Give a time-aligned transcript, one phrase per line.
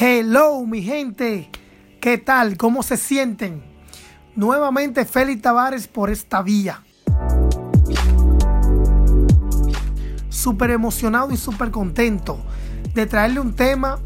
[0.00, 1.50] Hello, mi gente.
[2.00, 2.56] ¿Qué tal?
[2.56, 3.64] ¿Cómo se sienten?
[4.36, 6.84] Nuevamente Félix Tavares por esta vía.
[10.28, 12.38] Súper emocionado y súper contento
[12.94, 13.98] de traerle un tema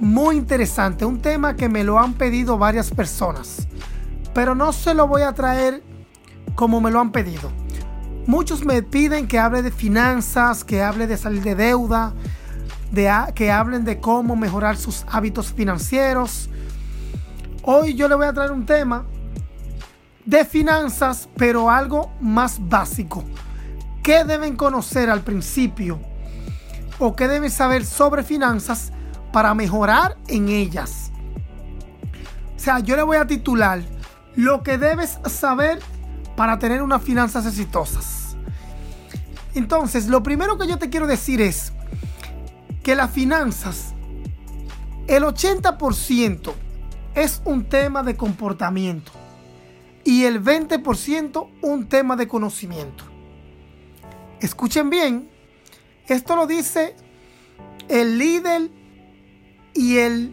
[0.00, 1.06] muy interesante.
[1.06, 3.66] Un tema que me lo han pedido varias personas.
[4.34, 5.82] Pero no se lo voy a traer
[6.54, 7.50] como me lo han pedido.
[8.26, 12.12] Muchos me piden que hable de finanzas, que hable de salir de deuda,
[12.90, 16.48] de que hablen de cómo mejorar sus hábitos financieros.
[17.62, 19.04] Hoy yo le voy a traer un tema
[20.24, 23.24] de finanzas, pero algo más básico.
[24.02, 26.00] ¿Qué deben conocer al principio?
[26.98, 28.92] ¿O qué deben saber sobre finanzas
[29.32, 31.10] para mejorar en ellas?
[32.56, 33.82] O sea, yo le voy a titular
[34.34, 35.80] lo que debes saber
[36.36, 38.36] para tener unas finanzas exitosas.
[39.54, 41.72] Entonces, lo primero que yo te quiero decir es
[42.86, 43.94] que las finanzas,
[45.08, 46.52] el 80%
[47.16, 49.10] es un tema de comportamiento
[50.04, 53.02] y el 20% un tema de conocimiento.
[54.38, 55.28] Escuchen bien,
[56.06, 56.94] esto lo dice
[57.88, 58.70] el líder
[59.74, 60.32] y, el,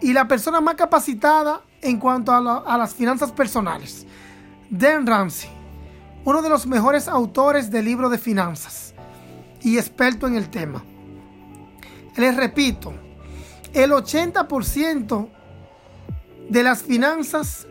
[0.00, 4.06] y la persona más capacitada en cuanto a, a las finanzas personales,
[4.70, 5.50] Dan Ramsey,
[6.24, 8.94] uno de los mejores autores del libro de finanzas
[9.60, 10.82] y experto en el tema.
[12.16, 12.94] Les repito,
[13.74, 15.28] el 80%
[16.48, 17.66] de las finanzas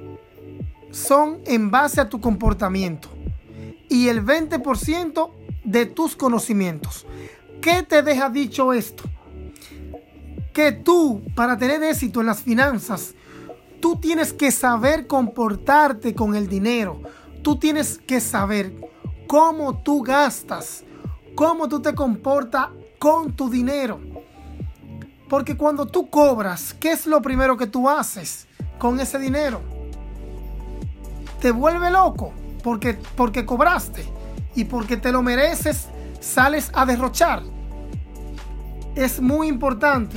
[0.91, 3.09] son en base a tu comportamiento
[3.89, 5.31] y el 20%
[5.63, 7.05] de tus conocimientos.
[7.59, 9.03] ¿Qué te deja dicho esto?
[10.53, 13.15] Que tú, para tener éxito en las finanzas,
[13.81, 17.01] tú tienes que saber comportarte con el dinero.
[17.41, 18.73] Tú tienes que saber
[19.27, 20.83] cómo tú gastas,
[21.33, 23.99] cómo tú te comportas con tu dinero.
[25.35, 28.47] Porque cuando tú cobras, ¿qué es lo primero que tú haces
[28.79, 29.59] con ese dinero?
[31.41, 32.31] Te vuelve loco
[32.63, 34.05] porque, porque cobraste
[34.55, 35.89] y porque te lo mereces,
[36.21, 37.43] sales a derrochar.
[38.95, 40.15] Es muy importante.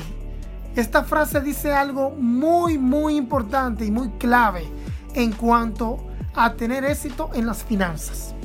[0.77, 4.69] Esta frase dice algo muy, muy importante y muy clave
[5.15, 6.07] en cuanto
[6.37, 8.37] a tener éxito en las finanzas.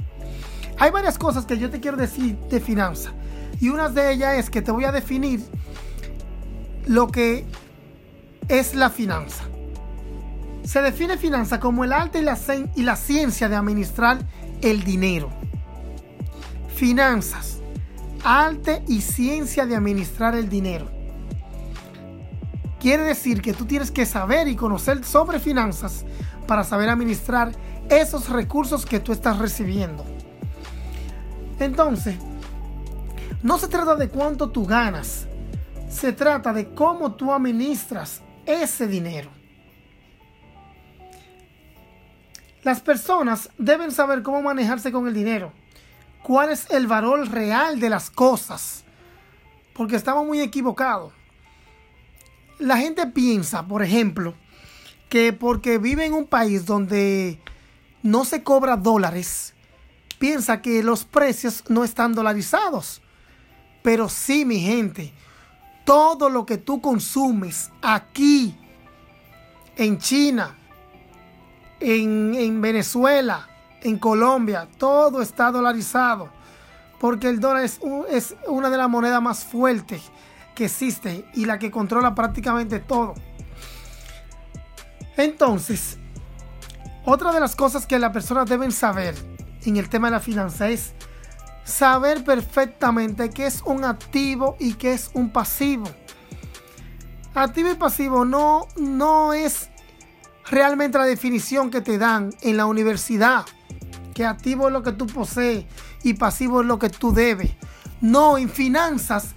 [0.79, 3.13] Hay varias cosas que yo te quiero decir de finanzas.
[3.61, 5.45] Y una de ellas es que te voy a definir
[6.87, 7.45] lo que
[8.47, 9.43] es la finanza.
[10.63, 12.19] Se define finanza como el arte
[12.75, 14.19] y la, ciencia de administrar
[14.61, 15.29] el dinero.
[16.75, 17.59] Finanzas,
[18.23, 20.89] arte y ciencia de administrar el dinero.
[22.79, 26.05] Quiere decir que tú tienes que saber y conocer sobre finanzas
[26.47, 27.51] para saber administrar
[27.89, 30.05] esos recursos que tú estás recibiendo.
[31.59, 32.15] Entonces,
[33.41, 35.27] no se trata de cuánto tú ganas,
[35.93, 39.29] se trata de cómo tú administras ese dinero.
[42.63, 45.51] Las personas deben saber cómo manejarse con el dinero,
[46.23, 48.83] cuál es el valor real de las cosas,
[49.73, 51.13] porque estamos muy equivocados.
[52.59, 54.33] La gente piensa, por ejemplo,
[55.09, 57.39] que porque vive en un país donde
[58.01, 59.53] no se cobra dólares,
[60.17, 63.01] piensa que los precios no están dolarizados.
[63.81, 65.13] Pero sí, mi gente,
[65.83, 68.57] todo lo que tú consumes aquí,
[69.75, 70.55] en China,
[71.79, 73.47] en, Venezuela,
[73.81, 76.29] en Colombia, todo está dolarizado.
[76.99, 77.79] Porque el dólar es,
[78.09, 80.03] es una de las monedas más fuertes
[80.55, 83.15] que existe y la que controla prácticamente todo.
[85.17, 85.97] Entonces,
[87.05, 89.15] otra de las cosas que las personas deben saber
[89.65, 90.93] en el tema de la finanza es
[91.63, 95.85] saber perfectamente qué es un activo y qué es un pasivo.
[97.33, 99.69] Activo y pasivo no, no es
[100.49, 103.45] realmente la definición que te dan en la universidad.
[104.13, 105.65] Que activo es lo que tú posees
[106.03, 107.51] y pasivo es lo que tú debes.
[108.01, 109.33] No, en finanzas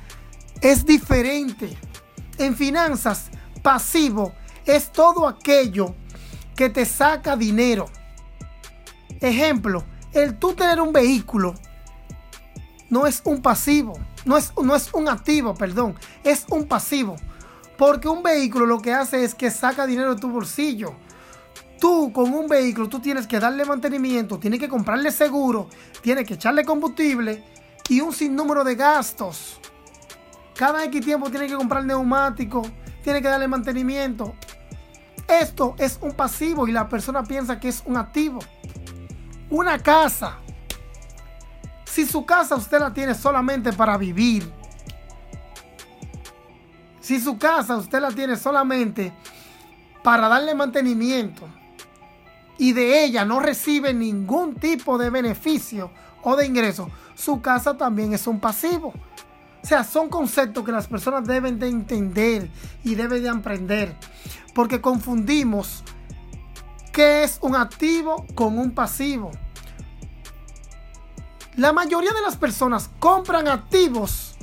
[0.60, 1.76] es diferente.
[2.38, 3.30] En finanzas,
[3.62, 4.34] pasivo
[4.66, 5.94] es todo aquello
[6.54, 7.86] que te saca dinero.
[9.20, 11.54] Ejemplo, el tú tener un vehículo
[12.88, 13.94] no es un pasivo,
[14.24, 17.16] no es, no es un activo, perdón, es un pasivo.
[17.76, 20.94] Porque un vehículo lo que hace es que saca dinero de tu bolsillo.
[21.78, 25.68] Tú con un vehículo, tú tienes que darle mantenimiento, tienes que comprarle seguro,
[26.00, 27.44] tienes que echarle combustible
[27.88, 29.60] y un sinnúmero de gastos.
[30.54, 32.62] Cada X tiempo tienes que comprar neumático,
[33.02, 34.34] tienes que darle mantenimiento.
[35.28, 38.38] Esto es un pasivo y la persona piensa que es un activo.
[39.50, 40.38] Una casa
[41.96, 44.52] si su casa usted la tiene solamente para vivir,
[47.00, 49.14] Si su casa usted la tiene solamente
[50.02, 51.48] para darle mantenimiento
[52.58, 55.90] y de ella no recibe ningún tipo de beneficio
[56.22, 58.92] o de ingreso, su casa también es un pasivo.
[59.62, 62.50] O sea, son conceptos que las personas deben de entender
[62.84, 63.96] y deben de aprender.
[64.54, 65.82] Porque confundimos
[66.92, 69.30] qué es un activo con un pasivo.
[71.56, 74.34] La mayoría de las personas compran activos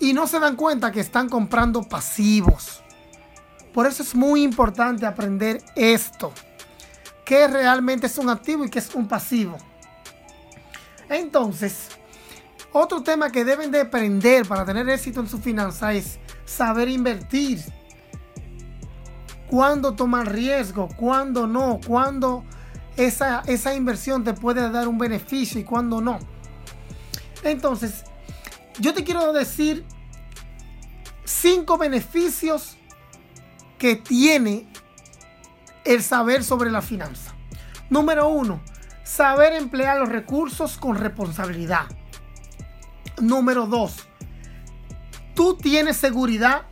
[0.00, 2.82] y no se dan cuenta que están comprando pasivos.
[3.74, 6.32] Por eso es muy importante aprender esto.
[7.26, 9.58] ¿Qué realmente es un activo y qué es un pasivo?
[11.10, 11.88] Entonces,
[12.72, 17.60] otro tema que deben de aprender para tener éxito en su finanza es saber invertir.
[19.48, 22.44] Cuándo tomar riesgo, cuándo no, cuándo
[22.96, 26.18] esa, esa inversión te puede dar un beneficio y cuándo no.
[27.42, 28.04] Entonces,
[28.78, 29.84] yo te quiero decir
[31.24, 32.76] cinco beneficios
[33.78, 34.66] que tiene
[35.84, 37.34] el saber sobre la finanza.
[37.90, 38.62] Número uno,
[39.04, 41.86] saber emplear los recursos con responsabilidad.
[43.20, 44.08] Número dos,
[45.34, 46.62] tú tienes seguridad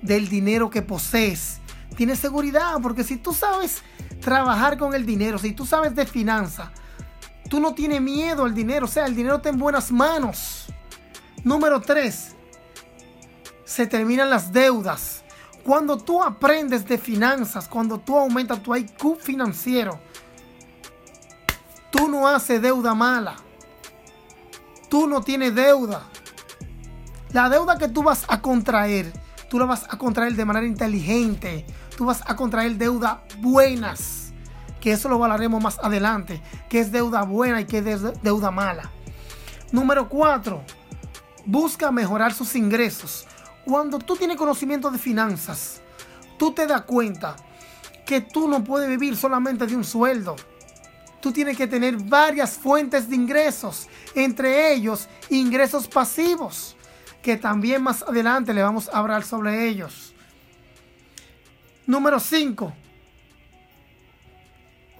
[0.00, 1.60] del dinero que posees.
[1.96, 3.82] Tienes seguridad porque si tú sabes
[4.20, 6.68] trabajar con el dinero, si tú sabes de finanzas,
[7.48, 10.66] tú no tienes miedo al dinero, o sea, el dinero está en buenas manos.
[11.42, 12.36] Número tres,
[13.64, 15.24] se terminan las deudas.
[15.64, 20.00] Cuando tú aprendes de finanzas, cuando tú aumentas tu IQ financiero,
[21.90, 23.36] tú no haces deuda mala.
[24.88, 26.08] Tú no tienes deuda.
[27.32, 29.12] La deuda que tú vas a contraer,
[29.48, 31.64] tú la vas a contraer de manera inteligente.
[32.00, 34.32] Tú vas a contraer deuda buenas.
[34.80, 36.40] Que eso lo hablaremos más adelante.
[36.70, 38.90] Que es deuda buena y que es deuda mala.
[39.70, 40.62] Número cuatro,
[41.44, 43.26] busca mejorar sus ingresos.
[43.66, 45.82] Cuando tú tienes conocimiento de finanzas,
[46.38, 47.36] tú te das cuenta
[48.06, 50.36] que tú no puedes vivir solamente de un sueldo.
[51.20, 56.78] Tú tienes que tener varias fuentes de ingresos, entre ellos ingresos pasivos,
[57.20, 60.09] que también más adelante le vamos a hablar sobre ellos.
[61.90, 62.72] Número 5.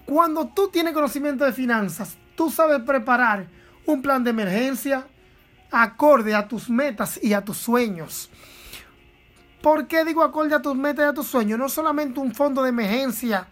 [0.06, 3.46] Cuando tú tienes conocimiento de finanzas, tú sabes preparar
[3.86, 5.06] un plan de emergencia
[5.70, 8.28] acorde a tus metas y a tus sueños.
[9.62, 11.60] ¿Por qué digo acorde a tus metas y a tus sueños?
[11.60, 13.46] No solamente un fondo de emergencia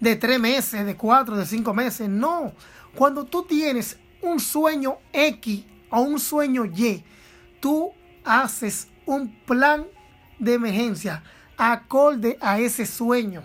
[0.00, 2.08] de tres meses, de cuatro, de cinco meses.
[2.08, 2.54] No.
[2.96, 7.04] Cuando tú tienes un sueño X o un sueño Y,
[7.60, 7.92] tú
[8.24, 9.86] haces un plan
[10.40, 11.22] de emergencia
[11.58, 13.42] acorde a ese sueño.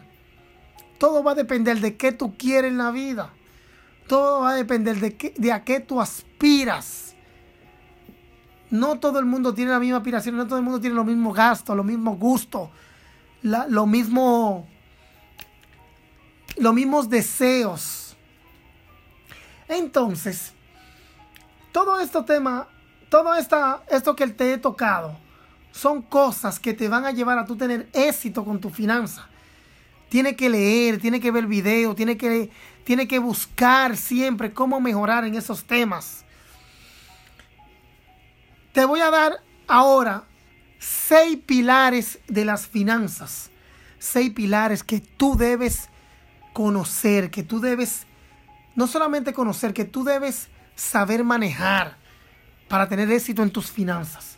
[0.98, 3.34] Todo va a depender de qué tú quieres en la vida.
[4.08, 7.04] Todo va a depender de, qué, de a qué tú aspiras
[8.74, 11.36] no todo el mundo tiene la misma aspiración, no todo el mundo tiene los mismos
[11.36, 12.70] gastos, los mismos gustos,
[13.44, 14.68] lo mismo,
[16.58, 18.18] los mismos deseos.
[19.68, 20.54] Entonces,
[21.72, 22.68] todo este tema,
[23.10, 25.20] todo esta, esto que te he tocado,
[25.74, 29.28] son cosas que te van a llevar a tú tener éxito con tu finanza.
[30.08, 32.52] Tiene que leer, tiene que ver videos, tiene que,
[32.84, 36.26] tiene que buscar siempre cómo mejorar en esos temas.
[38.72, 40.26] Te voy a dar ahora
[40.78, 43.50] seis pilares de las finanzas.
[43.98, 45.90] Seis pilares que tú debes
[46.54, 48.06] conocer, que tú debes
[48.76, 51.98] no solamente conocer, que tú debes saber manejar
[52.68, 54.33] para tener éxito en tus finanzas.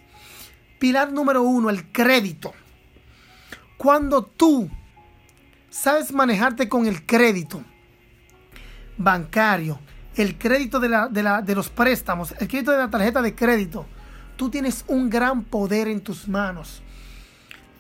[0.86, 2.54] Pilar número uno, el crédito.
[3.76, 4.70] Cuando tú
[5.68, 7.64] sabes manejarte con el crédito
[8.96, 9.80] bancario,
[10.16, 10.90] el crédito de,
[11.44, 13.88] de los préstamos, el crédito de la tarjeta de crédito,
[14.36, 16.84] tú tienes un gran poder en tus manos.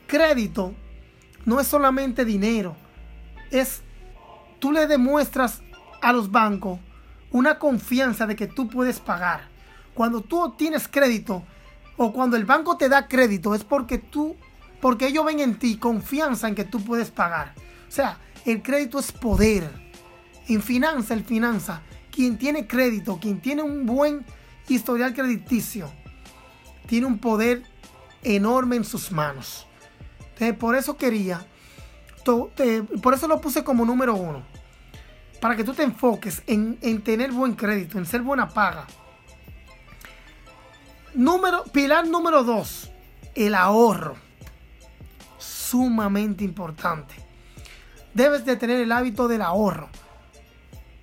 [0.07, 0.73] Crédito
[1.45, 2.75] no es solamente dinero,
[3.51, 3.83] es
[4.57, 5.61] tú le demuestras
[6.01, 6.79] a los bancos
[7.29, 9.47] una confianza de que tú puedes pagar.
[9.93, 11.43] Cuando tú tienes crédito
[11.97, 14.35] o cuando el banco te da crédito es porque tú
[14.85, 17.53] porque ellos ven en ti confianza en que tú puedes pagar.
[17.87, 19.67] O sea, el crédito es poder.
[20.47, 24.23] En finanza, el finanza, quien tiene crédito, quien tiene un buen
[24.67, 25.91] historial crediticio,
[26.85, 27.63] tiene un poder
[28.21, 29.65] enorme en sus manos.
[30.59, 31.43] por eso quería,
[32.23, 34.43] por eso lo puse como número uno.
[35.41, 38.85] Para que tú te enfoques en, tener buen crédito, en ser buena paga.
[41.15, 42.91] Número, pilar número dos,
[43.35, 44.17] el ahorro.
[45.37, 47.15] Sumamente importante.
[48.13, 49.87] Debes de tener el hábito del ahorro.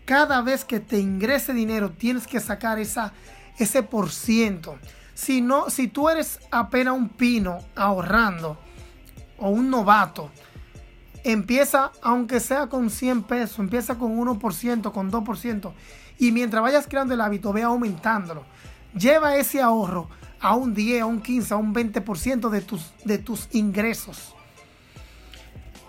[0.04, 3.14] Cada vez que te ingrese dinero, tienes que sacar esa,
[3.58, 4.78] ese por ciento
[5.14, 8.58] Si, no, si tú eres apenas un pino ahorrando
[9.38, 10.30] o un novato,
[11.24, 15.72] empieza, aunque sea con 100 pesos, empieza con 1%, con 2%,
[16.18, 18.44] y mientras vayas creando el hábito, ve aumentándolo.
[18.94, 20.08] Lleva ese ahorro
[20.40, 24.34] a un 10, a un 15, a un 20% de tus, de tus ingresos.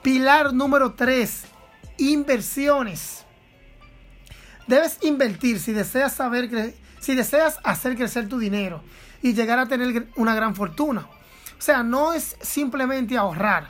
[0.02, 1.46] Pilar número 3,
[1.98, 3.26] inversiones.
[4.68, 8.82] Debes invertir si deseas saber si deseas hacer crecer tu dinero
[9.22, 11.08] y llegar a tener una gran fortuna.
[11.58, 13.70] O sea, no es simplemente ahorrar.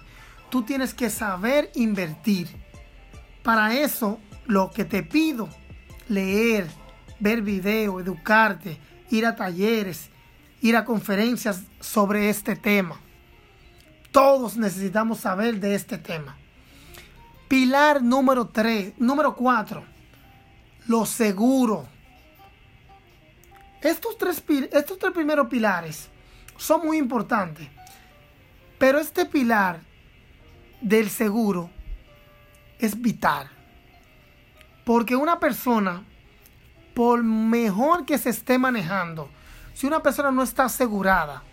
[0.49, 2.47] Tú tienes que saber invertir.
[3.41, 5.49] Para eso, lo que te pido,
[6.09, 6.67] leer,
[7.19, 8.79] ver video, educarte,
[9.13, 10.09] ir a talleres,
[10.61, 12.99] ir a conferencias sobre este tema.
[14.11, 16.35] Todos necesitamos saber de este tema.
[17.47, 19.83] Pilar número 3, número 4,
[20.87, 21.87] lo seguro.
[23.81, 26.09] Estos tres, estos tres primeros pilares
[26.57, 27.67] son muy importantes,
[28.79, 29.81] pero este pilar
[30.81, 31.69] del seguro
[32.79, 33.49] es vital.
[34.83, 36.03] Porque una persona,
[36.93, 39.29] por mejor que se esté manejando,
[39.73, 41.43] si una persona no está asegurada,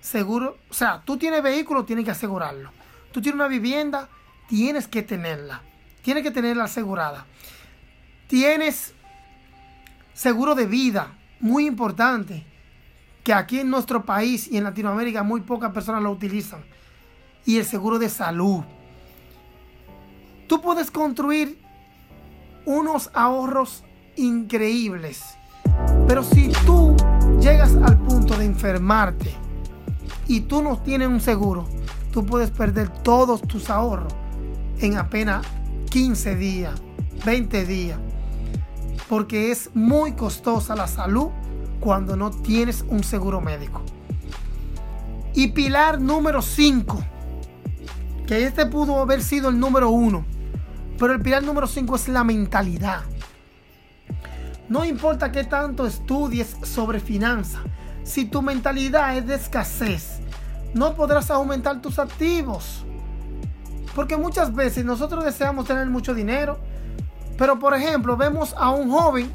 [0.00, 2.70] seguro, o sea, tú tienes vehículo, tienes que asegurarlo.
[3.12, 4.08] Tú tienes una vivienda,
[4.48, 5.62] tienes que tenerla.
[6.02, 7.26] Tienes que tenerla asegurada.
[8.28, 8.94] Tienes
[10.14, 12.46] seguro de vida, muy importante,
[13.22, 16.64] que aquí en nuestro país y en Latinoamérica muy pocas personas lo utilizan.
[17.44, 18.64] Y el seguro de salud.
[20.48, 21.60] Tú puedes construir
[22.64, 23.84] unos ahorros
[24.16, 25.36] increíbles.
[26.06, 26.96] Pero si tú
[27.40, 29.32] llegas al punto de enfermarte
[30.26, 31.66] y tú no tienes un seguro,
[32.12, 34.14] tú puedes perder todos tus ahorros
[34.80, 35.46] en apenas
[35.90, 36.74] 15 días,
[37.24, 37.98] 20 días.
[39.08, 41.28] Porque es muy costosa la salud
[41.80, 43.82] cuando no tienes un seguro médico.
[45.34, 46.98] Y pilar número 5,
[48.26, 50.36] que este pudo haber sido el número 1
[50.98, 53.02] pero el pilar número 5 es la mentalidad.
[54.68, 57.62] No importa qué tanto estudies sobre finanzas,
[58.02, 60.18] si tu mentalidad es de escasez,
[60.74, 62.84] no podrás aumentar tus activos.
[63.94, 66.58] Porque muchas veces nosotros deseamos tener mucho dinero,
[67.38, 69.30] pero por ejemplo vemos a un joven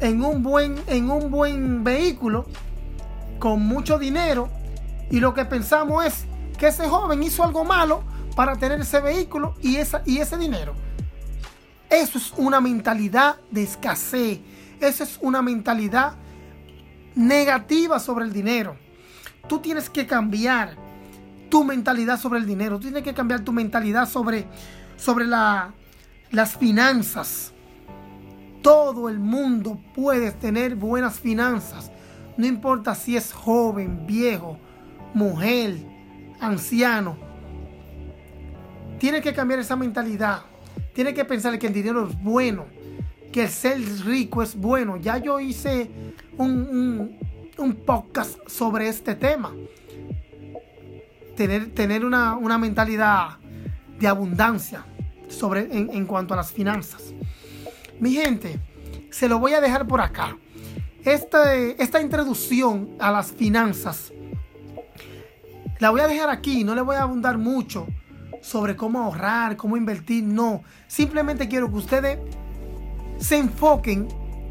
[0.00, 2.46] en un buen, en un buen vehículo
[3.38, 4.48] con mucho dinero
[5.10, 6.24] y lo que pensamos es
[6.58, 8.02] que ese joven hizo algo malo
[8.36, 10.74] para tener ese vehículo y, esa, y ese dinero.
[11.94, 14.40] Eso es una mentalidad de escasez.
[14.80, 16.16] Eso es una mentalidad
[17.14, 18.76] negativa sobre el dinero.
[19.48, 20.74] Tú tienes que cambiar
[21.48, 22.78] tu mentalidad sobre el dinero.
[22.78, 24.44] Tú tienes que cambiar tu mentalidad sobre,
[24.96, 25.72] sobre la,
[26.32, 27.52] las finanzas.
[28.60, 31.92] Todo el mundo puede tener buenas finanzas.
[32.36, 34.58] No importa si es joven, viejo,
[35.14, 35.76] mujer,
[36.40, 37.16] anciano.
[38.98, 40.53] Tiene que cambiar esa mentalidad.
[40.94, 42.66] Tiene que pensar que el dinero es bueno.
[43.32, 44.96] Que el ser rico es bueno.
[44.96, 45.90] Ya yo hice
[46.38, 47.18] un,
[47.84, 49.52] podcast sobre este tema.
[51.36, 53.38] Tener, tener una, mentalidad
[53.98, 54.84] de abundancia
[55.28, 57.12] sobre, en, cuanto a las finanzas.
[57.98, 58.60] Mi gente,
[59.10, 60.36] se lo voy a dejar por acá.
[61.04, 64.12] Esta introducción a las finanzas
[65.80, 67.86] la voy a dejar aquí, no le voy a abundar mucho
[68.44, 70.62] sobre cómo ahorrar, cómo invertir, no.
[70.86, 72.18] Simplemente quiero que ustedes
[73.18, 74.06] se enfoquen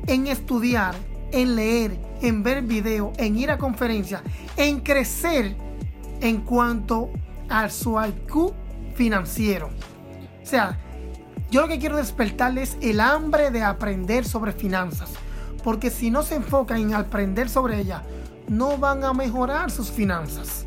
[0.07, 0.95] en estudiar,
[1.31, 4.23] en leer, en ver video, en ir a conferencias,
[4.57, 5.55] en crecer
[6.21, 7.11] en cuanto
[7.49, 8.53] a su IQ
[8.95, 9.69] financiero.
[10.41, 10.79] O sea,
[11.51, 15.11] yo lo que quiero despertarles es el hambre de aprender sobre finanzas.
[15.63, 18.01] Porque si no se enfocan en aprender sobre ellas,
[18.49, 20.65] no van a mejorar sus finanzas.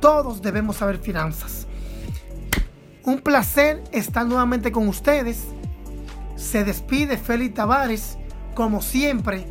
[0.00, 1.68] Todos debemos saber finanzas.
[3.04, 5.44] Un placer estar nuevamente con ustedes.
[6.36, 8.18] Se despide Félix Tavares.
[8.54, 9.46] Como siempre,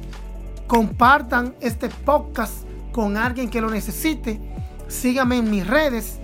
[0.67, 4.39] compartan este podcast con alguien que lo necesite.
[4.88, 6.20] Síganme en mis redes,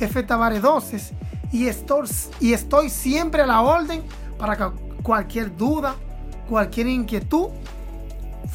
[0.00, 1.14] F Tavares 12.
[1.52, 4.02] Y estoy, siempre a la orden
[4.38, 4.72] para
[5.02, 5.94] cualquier duda,
[6.48, 7.48] cualquier inquietud.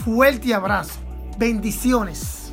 [0.04, 1.00] Fuerte abrazo.
[1.38, 2.47] Bendiciones.